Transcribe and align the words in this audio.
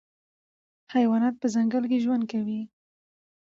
حیوانات 0.93 1.35
په 1.39 1.47
ځنګل 1.55 1.83
کې 1.91 2.01
ژوند 2.03 2.23
کوي. 2.31 2.61